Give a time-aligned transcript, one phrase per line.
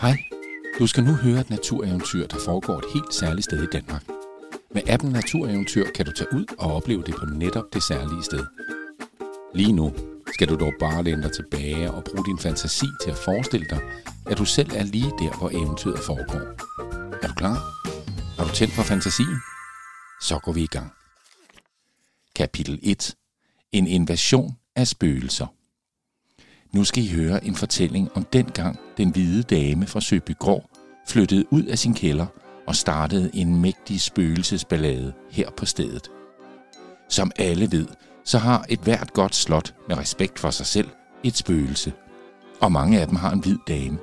[0.00, 0.24] Hej,
[0.78, 4.04] du skal nu høre et natureventyr, der foregår et helt særligt sted i Danmark.
[4.74, 8.46] Med appen Natureventyr kan du tage ud og opleve det på netop det særlige sted.
[9.54, 9.92] Lige nu
[10.34, 13.80] skal du dog bare læne dig tilbage og bruge din fantasi til at forestille dig,
[14.26, 16.44] at du selv er lige der, hvor eventyret foregår.
[17.22, 17.56] Er du klar?
[18.38, 19.36] Har du tændt for fantasien?
[20.20, 20.92] Så går vi i gang.
[22.36, 23.14] Kapitel 1.
[23.72, 25.46] En invasion af spøgelser.
[26.72, 30.70] Nu skal I høre en fortælling om dengang den hvide dame fra Søbygård
[31.08, 32.26] flyttede ud af sin kælder
[32.66, 36.08] og startede en mægtig spøgelsesballade her på stedet.
[37.08, 37.86] Som alle ved,
[38.24, 40.88] så har et hvert godt slot med respekt for sig selv
[41.24, 41.92] et spøgelse.
[42.60, 43.98] Og mange af dem har en hvid dame.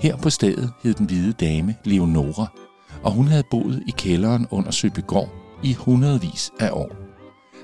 [0.00, 2.46] Her på stedet hed den hvide dame Leonora,
[3.02, 5.28] og hun havde boet i kælderen under Søbygård
[5.62, 6.90] i hundredvis af år.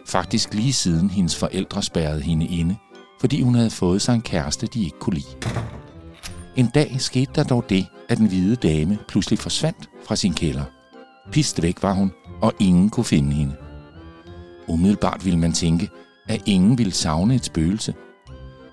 [0.07, 2.77] Faktisk lige siden hendes forældre spærrede hende inde,
[3.23, 5.37] fordi hun havde fået sig en kæreste, de ikke kunne lide.
[6.57, 10.65] En dag skete der dog det, at den hvide dame pludselig forsvandt fra sin kælder.
[11.33, 13.55] Pist væk var hun, og ingen kunne finde hende.
[14.69, 15.89] Umiddelbart ville man tænke,
[16.29, 17.95] at ingen ville savne et spøgelse.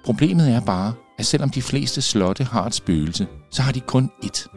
[0.06, 4.12] Problemet er bare, at selvom de fleste slotte har et spøgelse, så har de kun
[4.26, 4.48] ét.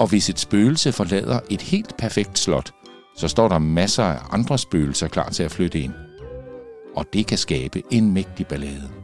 [0.00, 2.72] Og hvis et spøgelse forlader et helt perfekt slot,
[3.16, 5.92] så står der masser af andre spøgelser klar til at flytte ind.
[6.96, 9.03] Og det kan skabe en mægtig ballade.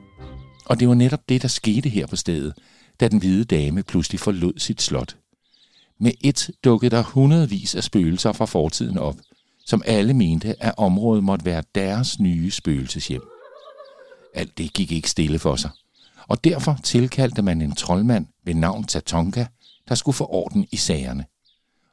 [0.70, 2.54] Og det var netop det, der skete her på stedet,
[3.00, 5.16] da den hvide dame pludselig forlod sit slot.
[5.98, 9.16] Med et dukkede der hundredvis af spøgelser fra fortiden op,
[9.66, 13.22] som alle mente, at området måtte være deres nye spøgelseshjem.
[14.34, 15.70] Alt det gik ikke stille for sig,
[16.28, 19.46] og derfor tilkaldte man en troldmand ved navn Tatonka,
[19.88, 21.24] der skulle få orden i sagerne.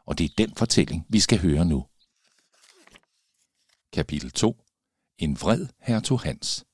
[0.05, 1.85] Og det er den fortælling, vi skal høre nu.
[3.93, 4.57] Kapitel 2.
[5.17, 6.65] En vred hertog Hans.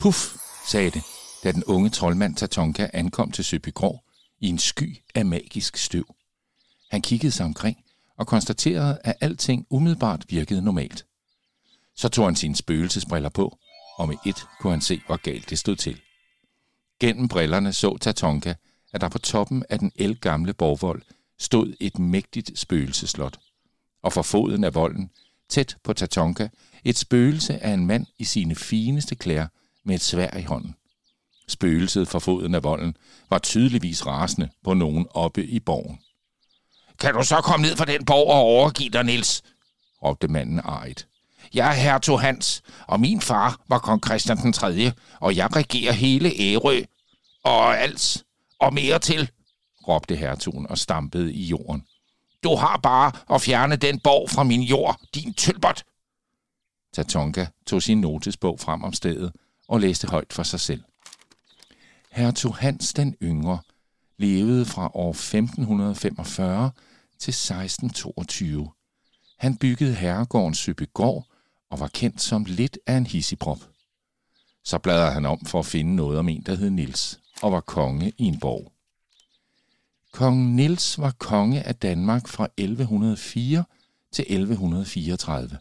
[0.00, 0.36] Puff,
[0.70, 1.02] sagde det,
[1.44, 4.04] da den unge troldmand Tatonka ankom til Søbygård
[4.40, 6.14] i en sky af magisk støv.
[6.90, 7.76] Han kiggede sig omkring
[8.18, 11.06] og konstaterede, at alting umiddelbart virkede normalt.
[11.96, 13.58] Så tog han sine spøgelsesbriller på,
[13.98, 16.00] og med et kunne han se, hvor galt det stod til.
[17.00, 18.54] Gennem brillerne så Tatonka,
[18.92, 21.02] at der på toppen af den elgamle borgvold
[21.38, 23.38] stod et mægtigt spøgelseslot.
[24.02, 25.10] Og for foden af volden,
[25.48, 26.48] tæt på Tatonka,
[26.84, 29.46] et spøgelse af en mand i sine fineste klæder
[29.84, 30.74] med et svær i hånden.
[31.48, 32.96] Spøgelset for foden af volden
[33.30, 35.98] var tydeligvis rasende på nogen oppe i borgen.
[36.98, 39.42] Kan du så komme ned fra den borg og overgive dig, Nils?
[40.02, 41.06] råbte manden ejet.
[41.54, 45.92] Jeg er hertog Hans, og min far var kong Christian den 3., og jeg regerer
[45.92, 46.82] hele Ærø.
[47.44, 48.24] Og alt,
[48.58, 49.30] og mere til,
[49.88, 51.82] råbte hertugen og stampede i jorden.
[52.42, 55.84] Du har bare at fjerne den borg fra min jord, din tølbert.
[56.94, 59.32] Tatonka tog sin notesbog frem om stedet
[59.70, 60.82] og læste højt for sig selv.
[62.10, 63.58] Hertug Hans den Yngre
[64.18, 66.70] levede fra år 1545
[67.18, 68.70] til 1622.
[69.38, 71.26] Han byggede herregården Søbygård
[71.70, 73.58] og var kendt som lidt af en hissiprop.
[74.64, 77.60] Så bladrede han om for at finde noget om en, der hed Nils, og var
[77.60, 78.72] konge i en borg.
[80.12, 83.64] Kong Nils var konge af Danmark fra 1104
[84.12, 85.58] til 1134.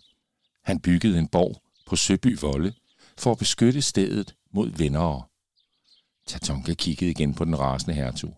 [0.64, 2.74] Han byggede en borg på Søby Volde
[3.20, 5.24] for at beskytte stedet mod vennere.
[6.28, 8.38] Tatonka kiggede igen på den rasende hertug.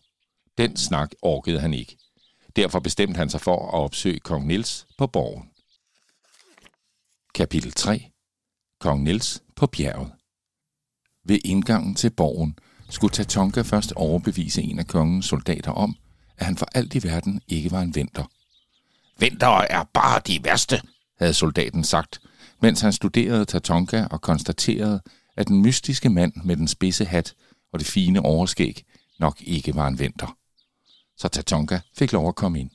[0.57, 1.97] Den snak orkede han ikke.
[2.55, 5.49] Derfor bestemte han sig for at opsøge kong Nils på borgen.
[7.35, 8.11] Kapitel 3.
[8.79, 10.11] Kong Nils på bjerget.
[11.23, 12.59] Ved indgangen til borgen
[12.89, 15.95] skulle Tatonka først overbevise en af kongens soldater om,
[16.37, 18.25] at han for alt i verden ikke var en venter.
[19.17, 20.81] Venter er bare de værste,
[21.19, 22.21] havde soldaten sagt,
[22.61, 25.01] mens han studerede Tatonka og konstaterede,
[25.37, 27.33] at den mystiske mand med den spidse hat
[27.73, 28.83] og det fine overskæg
[29.19, 30.37] nok ikke var en venter.
[31.17, 32.69] Så Tatonka fik lov at komme ind.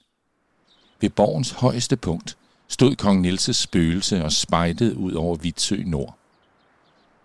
[1.01, 2.37] Ved borgens højeste punkt
[2.69, 6.19] stod kong Nilses spøgelse og spejtede ud over Vitsø Nord.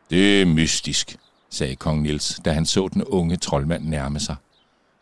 [0.09, 1.17] Det er mystisk,
[1.49, 4.35] sagde kong Nils, da han så den unge troldmand nærme sig.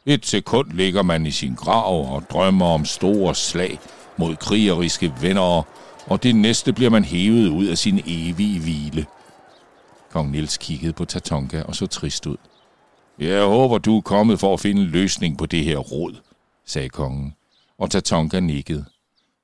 [0.05, 3.79] Et sekund ligger man i sin grav og drømmer om store slag
[4.17, 5.63] mod krigeriske venner,
[6.05, 9.05] og det næste bliver man hævet ud af sin evige hvile.
[10.09, 12.37] Kong Nils kiggede på Tatonka og så trist ud.
[13.19, 16.15] Jeg håber, du er kommet for at finde en løsning på det her råd,
[16.65, 17.33] sagde kongen,
[17.77, 18.85] og Tatonka nikkede.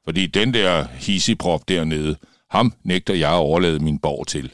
[0.04, 2.16] Fordi den der hissiprop dernede,
[2.50, 4.54] ham nægter jeg at overlade min borg til.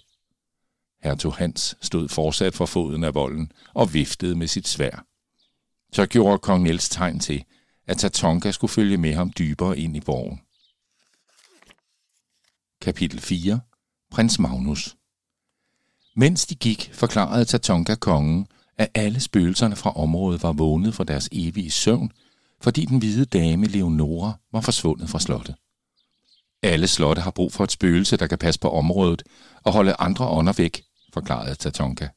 [1.04, 5.06] Hertog Hans stod fortsat for foden af volden og viftede med sit svær.
[5.94, 7.44] Så gjorde kong Niels tegn til,
[7.88, 10.42] at Tatonka skulle følge med ham dybere ind i borgen.
[12.82, 13.60] Kapitel 4.
[14.12, 14.98] Prins Magnus
[16.16, 18.48] Mens de gik, forklarede Tatonka kongen,
[18.78, 22.12] at alle spøgelserne fra området var vågnet fra deres evige søvn,
[22.62, 25.56] fordi den hvide dame Leonora var forsvundet fra slottet.
[26.64, 29.24] Alle slotte har brug for et spøgelse, der kan passe på området
[29.64, 30.84] og holde andre ånder væk,
[31.14, 32.08] forklarede Tatonka.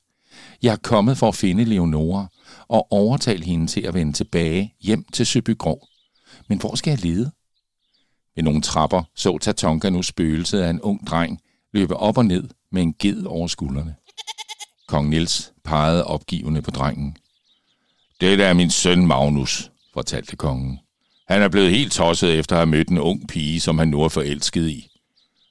[0.63, 2.27] Jeg er kommet for at finde Leonora
[2.69, 5.89] og overtale hende til at vende tilbage hjem til Søbygrov.
[6.49, 7.31] Men hvor skal jeg lede?
[8.37, 11.41] Ved nogle trapper så Tatonka nu spøgelset af en ung dreng
[11.73, 13.95] løbe op og ned med en ged over skuldrene.
[14.89, 17.17] Kong Nils pegede opgivende på drengen.
[18.21, 20.81] Det er min søn Magnus, fortalte kongen.
[21.29, 24.03] Han er blevet helt tosset efter at have mødt en ung pige, som han nu
[24.03, 24.89] er forelsket i.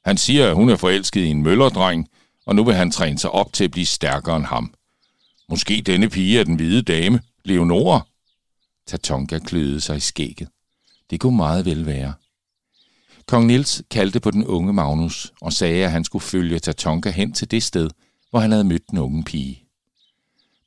[0.06, 2.08] Han siger, at hun er forelsket i en møllerdreng,
[2.46, 4.74] og nu vil han træne sig op til at blive stærkere end ham.
[5.50, 8.08] Måske denne pige er den hvide dame, Leonora.
[8.88, 10.48] Tatonka kløede sig i skægget.
[11.10, 12.14] Det kunne meget vel være.
[13.28, 17.34] Kong Nils kaldte på den unge Magnus og sagde, at han skulle følge Tatonka hen
[17.34, 17.90] til det sted,
[18.30, 19.64] hvor han havde mødt den unge pige.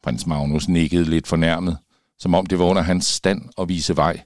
[0.03, 1.79] Prins Magnus nikkede lidt fornærmet,
[2.19, 4.23] som om det var under hans stand at vise vej,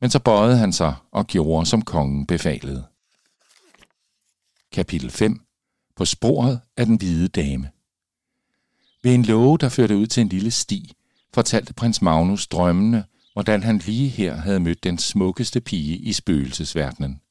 [0.00, 2.84] men så bøjede han sig og gjorde, som kongen befalede.
[4.72, 5.40] Kapitel 5
[5.96, 7.70] På sporet af den hvide dame
[9.02, 10.92] Ved en låge, der førte ud til en lille sti,
[11.34, 17.21] fortalte prins Magnus drømmende, hvordan han lige her havde mødt den smukkeste pige i spøgelsesverdenen.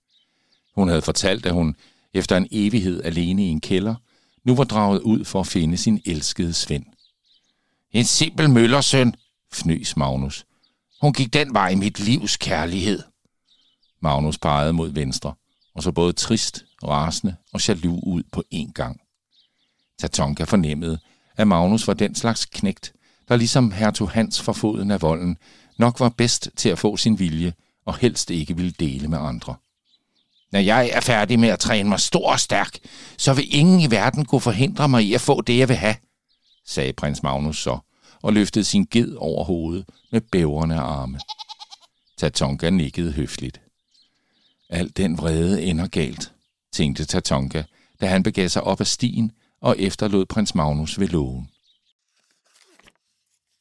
[0.76, 1.76] Hun havde fortalt, at hun,
[2.14, 3.96] efter en evighed alene i en kælder,
[4.44, 6.86] nu var draget ud for at finde sin elskede Svend.
[7.92, 9.16] En simpel møllersøn,
[9.54, 10.46] fnøs Magnus.
[11.02, 13.04] Hun gik den vej i mit livs kærlighed.
[14.02, 15.34] Magnus pegede mod venstre,
[15.76, 19.02] og så både trist, rasende og jaloux ud på én gang.
[20.00, 21.00] Tatonka fornemmede,
[21.38, 22.94] at Magnus var den slags knægt,
[23.28, 25.38] der ligesom hertug Hans for foden af volden,
[25.78, 27.54] nok var bedst til at få sin vilje
[27.86, 29.56] og helst ikke ville dele med andre.
[30.52, 32.78] Når jeg er færdig med at træne mig stor og stærk,
[33.18, 35.96] så vil ingen i verden kunne forhindre mig i at få det, jeg vil have,
[36.66, 37.80] sagde prins Magnus så,
[38.22, 41.20] og løftede sin ged over hovedet med bævrende arme.
[42.18, 43.62] Tatonka nikkede høfligt.
[44.70, 46.34] Al den vrede ender galt,
[46.72, 47.64] tænkte Tatonka,
[48.02, 49.32] da han begav sig op ad stien
[49.62, 51.50] og efterlod prins Magnus ved lågen.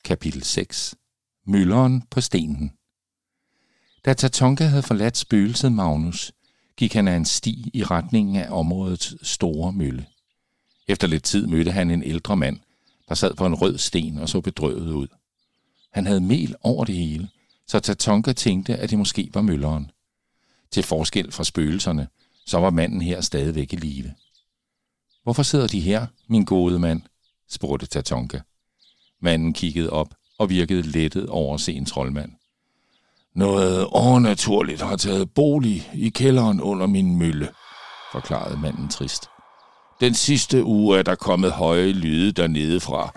[0.05, 0.95] Kapitel 6
[1.47, 2.73] Mølleren på stenen
[4.05, 6.33] Da Tatonka havde forladt spøgelset Magnus,
[6.81, 10.07] gik han af en sti i retningen af områdets store mølle.
[10.89, 12.61] Efter lidt tid mødte han en ældre mand,
[13.09, 15.09] der sad på en rød sten og så bedrøvet ud.
[15.93, 17.29] Han havde mel over det hele,
[17.67, 19.91] så Tatonka tænkte, at det måske var mølleren.
[20.71, 22.09] Til forskel fra spøgelserne,
[22.47, 24.15] så var manden her stadigvæk i live.
[25.23, 27.03] Hvorfor sidder de her, min gode mand?
[27.49, 28.41] spurgte Tatonka.
[29.21, 32.33] Manden kiggede op og virkede lettet over at se en troldmand.
[33.41, 37.49] Noget overnaturligt har taget bolig i kælderen under min mølle,
[38.13, 39.29] forklarede manden trist.
[40.01, 43.13] Den sidste uge er der kommet høje lyde dernede fra,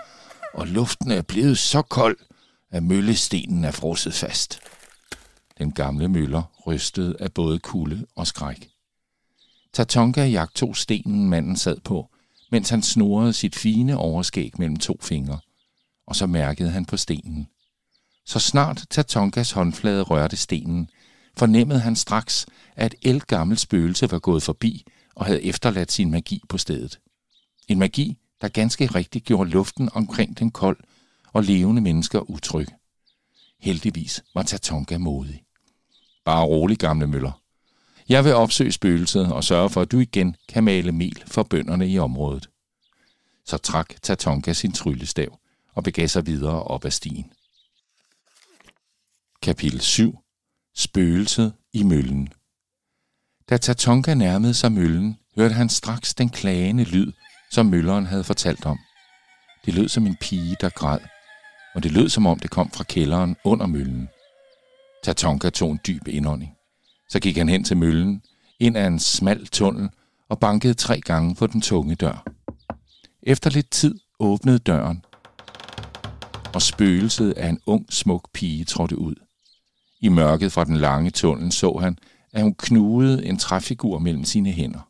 [0.53, 2.17] og luften er blevet så kold,
[2.71, 4.59] at møllestenen er frosset fast.
[5.57, 8.69] Den gamle møller rystede af både kulde og skræk.
[9.73, 12.09] Tatonka jagtog stenen, manden sad på,
[12.51, 15.39] mens han snurrede sit fine overskæg mellem to fingre,
[16.07, 17.47] og så mærkede han på stenen.
[18.25, 20.89] Så snart Tatonkas håndflade rørte stenen,
[21.37, 24.85] fornemmede han straks, at et elgammelt spøgelse var gået forbi
[25.15, 26.99] og havde efterladt sin magi på stedet.
[27.67, 30.77] En magi, der ganske rigtigt gjorde luften omkring den kold
[31.33, 32.67] og levende mennesker utryg.
[33.59, 35.43] Heldigvis var Tatonka modig.
[36.25, 37.41] Bare rolig, gamle møller.
[38.09, 41.89] Jeg vil opsøge spøgelset og sørge for, at du igen kan male mel for bønderne
[41.89, 42.49] i området.
[43.45, 45.39] Så trak Tatonka sin tryllestav
[45.73, 47.31] og begav sig videre op ad stien.
[49.43, 50.19] Kapitel 7
[50.75, 52.29] Spøgelset i møllen
[53.49, 57.11] Da Tatonka nærmede sig møllen, hørte han straks den klagende lyd,
[57.51, 58.79] som mølleren havde fortalt om.
[59.65, 60.99] Det lød som en pige, der græd,
[61.75, 64.09] og det lød som om det kom fra kælderen under møllen.
[65.03, 66.51] Tatonka tog en dyb indånding.
[67.09, 68.21] Så gik han hen til møllen,
[68.59, 69.89] ind ad en smal tunnel
[70.29, 72.25] og bankede tre gange på den tunge dør.
[73.23, 75.05] Efter lidt tid åbnede døren,
[76.53, 79.22] og spøgelset af en ung, smuk pige trådte ud.
[80.03, 81.97] I mørket fra den lange tunnel så han,
[82.31, 84.89] at hun knugede en træfigur mellem sine hænder.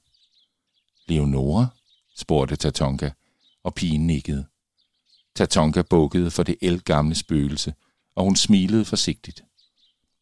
[1.08, 1.68] Leonora?
[2.18, 3.10] spurgte Tatonka,
[3.64, 4.46] og pigen nikkede.
[5.36, 7.74] Tatonka bukkede for det elgamle spøgelse,
[8.16, 9.44] og hun smilede forsigtigt.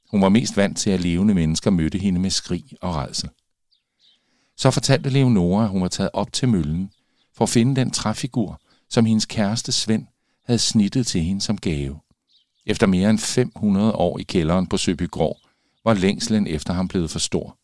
[0.09, 3.29] Hun var mest vant til, at levende mennesker mødte hende med skrig og redsel.
[4.57, 6.91] Så fortalte Leonora, at hun var taget op til møllen
[7.33, 10.07] for at finde den træfigur, som hendes kæreste Svend
[10.45, 11.99] havde snittet til hende som gave.
[12.65, 15.39] Efter mere end 500 år i kælderen på Søbygård,
[15.83, 17.57] var længslen efter ham blevet for stor.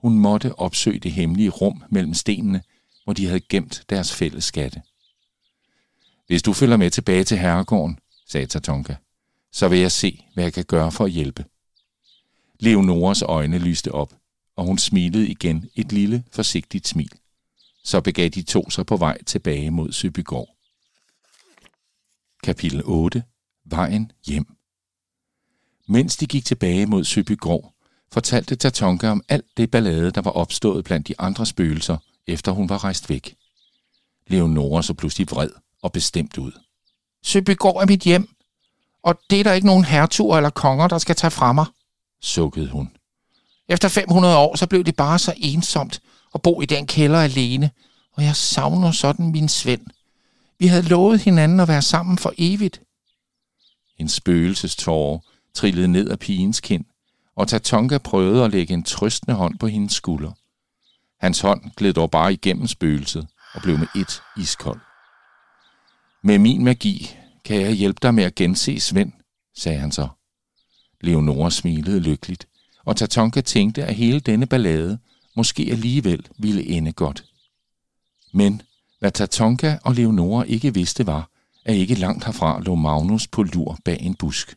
[0.00, 2.62] Hun måtte opsøge det hemmelige rum mellem stenene,
[3.04, 4.82] hvor de havde gemt deres fælles skatte.
[6.26, 7.98] Hvis du følger med tilbage til herregården,
[8.28, 8.96] sagde Tatonka.
[9.52, 11.44] Så vil jeg se, hvad jeg kan gøre for at hjælpe.
[12.60, 14.14] Leonoras øjne lyste op,
[14.56, 17.12] og hun smilede igen et lille, forsigtigt smil.
[17.84, 20.56] Så begav de to sig på vej tilbage mod Søbygård.
[22.42, 23.22] Kapitel 8.
[23.72, 24.46] Vejen hjem.
[25.88, 27.74] Mens de gik tilbage mod Søbygård,
[28.12, 32.68] fortalte Tatonka om alt det ballade, der var opstået blandt de andre spøgelser, efter hun
[32.68, 33.36] var rejst væk.
[34.26, 35.50] Leonora så pludselig vred
[35.82, 36.52] og bestemt ud.
[37.22, 38.28] Søbygård er mit hjem,
[39.02, 41.66] og det er der ikke nogen hertuger eller konger, der skal tage fra mig,
[42.22, 42.90] sukkede hun.
[43.68, 46.00] Efter 500 år, så blev det bare så ensomt
[46.34, 47.70] at bo i den kælder alene,
[48.12, 49.86] og jeg savner sådan min Svend.
[50.58, 52.80] Vi havde lovet hinanden at være sammen for evigt.
[54.02, 55.18] En spøgelsestårer
[55.54, 56.84] trillede ned af pigens kind,
[57.36, 60.32] og Tatonka prøvede at lægge en trøstende hånd på hendes skulder.
[61.20, 64.80] Hans hånd gled dog bare igennem spøgelset og blev med et iskold.
[66.22, 69.12] Med min magi kan jeg hjælpe dig med at gense Svend,
[69.56, 70.08] sagde han så.
[71.00, 72.48] Leonora smilede lykkeligt,
[72.84, 74.98] og Tatonka tænkte, at hele denne ballade
[75.36, 77.24] måske alligevel ville ende godt.
[78.32, 78.62] Men
[78.98, 81.31] hvad Tatonka og Leonora ikke vidste var,
[81.64, 84.54] at ikke langt herfra lå Magnus på lur bag en busk.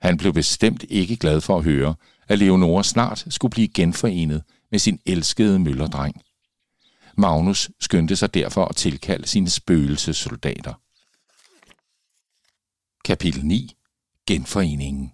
[0.00, 1.94] Han blev bestemt ikke glad for at høre,
[2.28, 6.22] at Leonora snart skulle blive genforenet med sin elskede møllerdreng.
[7.16, 10.74] Magnus skyndte sig derfor at tilkalde sine spøgelsesoldater.
[13.04, 13.76] Kapitel 9.
[14.26, 15.12] Genforeningen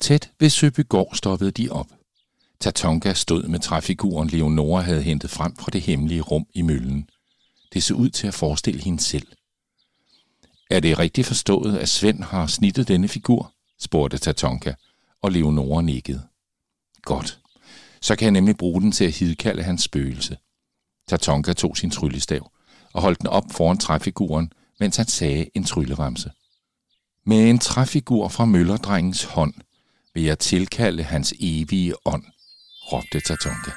[0.00, 1.86] Tæt ved Søbygård stoppede de op.
[2.60, 7.08] Tatonka stod med træfiguren Leonora havde hentet frem fra det hemmelige rum i møllen.
[7.72, 9.26] Det så ud til at forestille hende selv.
[10.70, 13.52] Er det rigtigt forstået, at Svend har snittet denne figur?
[13.80, 14.74] spurgte Tatonka,
[15.22, 16.22] og Leonora nikkede.
[17.02, 17.38] Godt.
[18.02, 20.36] Så kan jeg nemlig bruge den til at hidkalde hans spøgelse.
[21.08, 22.50] Tatonka tog sin tryllestav
[22.92, 26.30] og holdt den op foran træfiguren, mens han sagde en trylleramse.
[27.26, 29.54] Med en træfigur fra møllerdrengens hånd
[30.14, 32.24] vil jeg tilkalde hans evige ånd,
[32.92, 33.70] råbte Tatonka.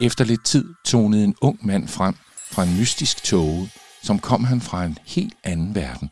[0.00, 2.14] Efter lidt tid tonede en ung mand frem
[2.50, 3.70] fra en mystisk tåge,
[4.02, 6.10] som kom han fra en helt anden verden.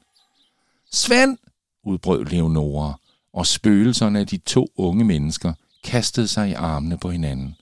[0.92, 1.38] Svend!
[1.84, 3.00] udbrød Leonora,
[3.32, 5.52] og spøgelserne af de to unge mennesker
[5.84, 7.56] kastede sig i armene på hinanden.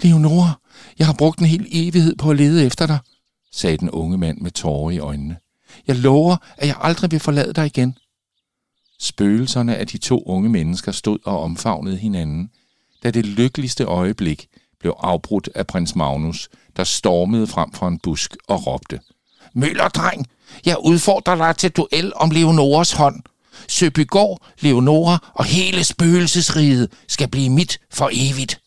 [0.00, 0.60] Leonora,
[0.98, 2.98] jeg har brugt en hel evighed på at lede efter dig,
[3.52, 5.36] sagde den unge mand med tårer i øjnene.
[5.86, 7.98] Jeg lover, at jeg aldrig vil forlade dig igen.
[9.00, 12.50] Spøgelserne af de to unge mennesker stod og omfavnede hinanden,
[13.02, 14.48] da det lykkeligste øjeblik
[14.80, 19.00] blev afbrudt af prins Magnus, der stormede frem fra en busk og råbte.
[19.54, 20.26] Møllerdreng,
[20.66, 23.22] jeg udfordrer dig til duel om Leonoras hånd.
[23.68, 28.60] Søbygård, Leonora og hele spøgelsesriget skal blive mit for evigt.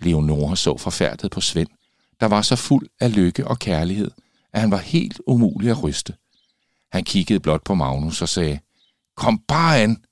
[0.00, 1.68] Leonora så forfærdet på Svend,
[2.20, 4.10] der var så fuld af lykke og kærlighed,
[4.52, 6.14] at han var helt umulig at ryste.
[6.92, 8.58] Han kiggede blot på Magnus og sagde,
[9.16, 10.04] Kom bare an!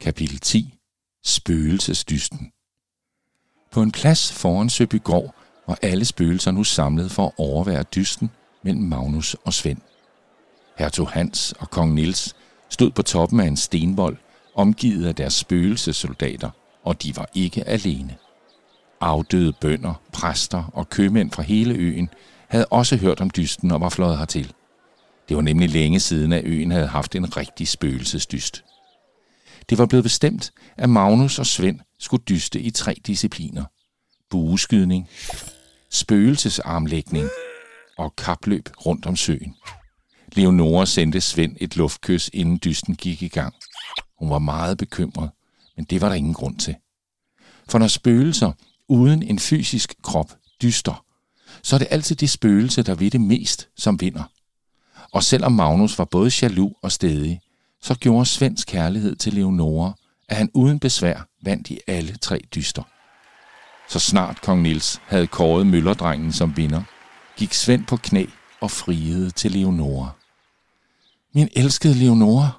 [0.00, 0.74] Kapitel 10.
[1.24, 2.52] Spøgelsesdysten
[3.70, 5.34] På en plads foran Søbygård
[5.66, 8.30] og alle spøgelser nu samlet for at overvære dysten
[8.62, 9.78] mellem Magnus og Svend.
[10.78, 12.36] Hertog Hans og kong Nils
[12.68, 14.16] stod på toppen af en stenvold,
[14.54, 16.50] omgivet af deres spøgelsesoldater,
[16.84, 18.16] og de var ikke alene.
[19.00, 22.08] Afdøde bønder, præster og købmænd fra hele øen
[22.48, 24.52] havde også hørt om dysten og var fløjet hertil.
[25.28, 28.64] Det var nemlig længe siden, at øen havde haft en rigtig spøgelsesdyst.
[29.68, 33.64] Det var blevet bestemt, at Magnus og Svend skulle dyste i tre discipliner.
[34.30, 35.08] Bueskydning,
[35.94, 37.28] spøgelsesarmlægning
[37.98, 39.54] og kapløb rundt om søen.
[40.32, 43.54] Leonora sendte Svend et luftkys, inden dysten gik i gang.
[44.18, 45.30] Hun var meget bekymret,
[45.76, 46.76] men det var der ingen grund til.
[47.68, 48.52] For når spøgelser
[48.88, 51.04] uden en fysisk krop dyster,
[51.62, 54.24] så er det altid det spøgelse, der ved det mest, som vinder.
[55.12, 57.40] Og selvom Magnus var både jaloux og stedig,
[57.82, 59.94] så gjorde Svends kærlighed til Leonora,
[60.28, 62.82] at han uden besvær vandt i alle tre dyster.
[63.88, 66.82] Så snart kong Nils havde kåret møllerdrengen som vinder,
[67.36, 68.26] gik Svend på knæ
[68.60, 70.10] og friede til Leonora.
[71.34, 72.50] Min elskede Leonora,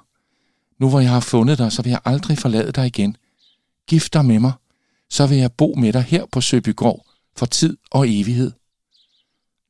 [0.78, 3.16] nu hvor jeg har fundet dig, så vil jeg aldrig forlade dig igen.
[3.88, 4.52] Gift dig med mig,
[5.10, 7.06] så vil jeg bo med dig her på Søbygård
[7.36, 8.52] for tid og evighed.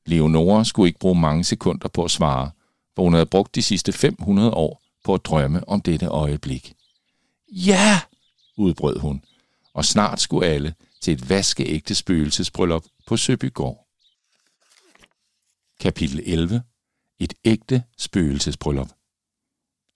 [0.07, 2.51] Leonora skulle ikke bruge mange sekunder på at svare,
[2.95, 6.75] hvor hun havde brugt de sidste 500 år på at drømme om dette øjeblik.
[7.49, 8.01] Ja,
[8.57, 9.23] udbrød hun,
[9.75, 13.87] og snart skulle alle til et vaskeægte spøgelsesbryllup på Søbygård.
[15.81, 16.63] Kapitel 11.
[17.21, 18.89] Et ægte spøgelsesbryllup.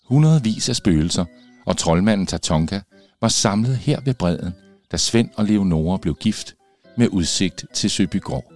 [0.04, 1.24] Hundredvis af spøgelser
[1.66, 2.80] og troldmanden Tatonka
[3.20, 4.52] var samlet her ved bredden,
[4.92, 6.54] da Svend og Leonora blev gift
[6.96, 8.52] med udsigt til Søbygård.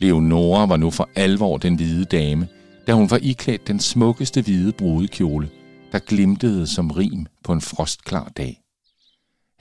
[0.00, 2.48] Leonora var nu for alvor den hvide dame,
[2.86, 5.50] da hun var iklædt den smukkeste hvide brudekjole,
[5.92, 8.61] der glimtede som rim på en frostklar dag.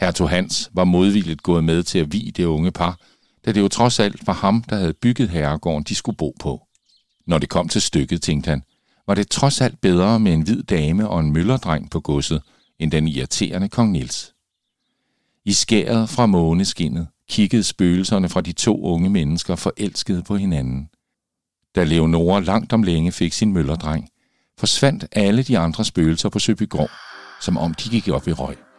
[0.01, 2.99] Hertog Hans var modvilligt gået med til at vi det unge par,
[3.45, 6.67] da det jo trods alt var ham, der havde bygget herregården, de skulle bo på.
[7.27, 8.63] Når det kom til stykket, tænkte han,
[9.07, 12.41] var det trods alt bedre med en hvid dame og en møllerdreng på godset,
[12.79, 14.33] end den irriterende kong Nils.
[15.45, 20.89] I skæret fra måneskinnet kiggede spøgelserne fra de to unge mennesker forelskede på hinanden.
[21.75, 24.09] Da Leonora langt om længe fik sin møllerdreng,
[24.57, 26.91] forsvandt alle de andre spøgelser på Søbygård,
[27.41, 28.70] som om de gik op i røg.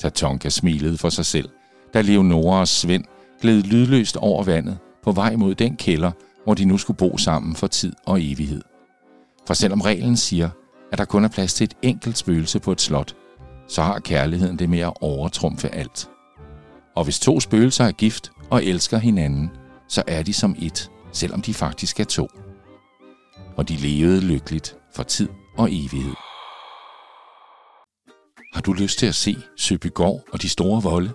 [0.00, 1.48] Tatonka smilede for sig selv,
[1.94, 3.04] da Leonora og Svend
[3.40, 6.10] gled lydløst over vandet på vej mod den kælder,
[6.44, 8.62] hvor de nu skulle bo sammen for tid og evighed.
[9.46, 10.50] For selvom reglen siger,
[10.92, 13.16] at der kun er plads til et enkelt spøgelse på et slot,
[13.68, 16.08] så har kærligheden det med at overtrumfe alt.
[16.96, 19.50] Og hvis to spøgelser er gift og elsker hinanden,
[19.88, 22.28] så er de som et, selvom de faktisk er to.
[23.56, 26.27] Og de levede lykkeligt for tid og evighed.
[28.58, 31.12] Har du lyst til at se Søbygård og de store volde?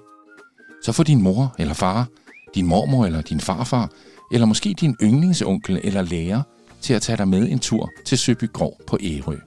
[0.83, 2.07] Så får din mor eller far,
[2.55, 3.89] din mormor eller din farfar,
[4.31, 6.41] eller måske din yndlingsonkel eller lærer
[6.81, 9.37] til at tage dig med en tur til Søbygård på Ærø.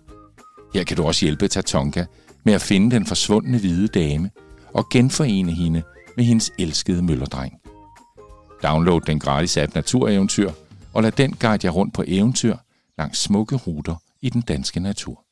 [0.75, 2.05] Her kan du også hjælpe Tatonka
[2.45, 4.31] med at finde den forsvundne hvide dame
[4.75, 5.83] og genforene hende
[6.17, 7.53] med hendes elskede møllerdreng.
[8.63, 10.51] Download den gratis app Natureventyr
[10.95, 12.57] og lad den guide jer rundt på eventyr
[12.99, 15.26] langs smukke ruter i den danske natur.